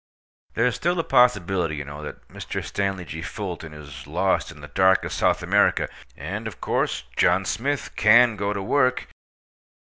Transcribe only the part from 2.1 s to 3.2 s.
Mr. Stanley